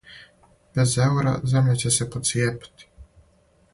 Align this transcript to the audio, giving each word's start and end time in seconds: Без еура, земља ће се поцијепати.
Без 0.77 0.95
еура, 1.03 1.33
земља 1.51 1.75
ће 1.83 1.93
се 1.99 2.09
поцијепати. 2.17 2.89